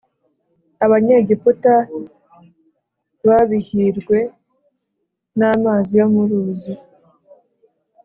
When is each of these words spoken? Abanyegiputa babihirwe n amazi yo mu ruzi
Abanyegiputa 0.85 1.73
babihirwe 3.27 4.17
n 5.39 5.41
amazi 5.53 5.91
yo 5.99 6.07
mu 6.13 6.21
ruzi 6.29 6.73